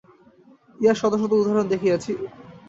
ইহার 0.79 0.97
শত 1.01 1.13
শত 1.21 1.31
উদাহরণ 1.35 1.65
দেখিয়াছি। 1.73 2.11